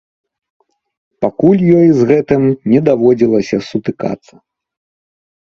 Пакуль 1.25 1.61
ёй 1.81 1.87
з 1.97 2.01
гэтым 2.11 2.41
не 2.71 2.79
даводзілася 2.89 3.57
сутыкацца. 3.69 4.33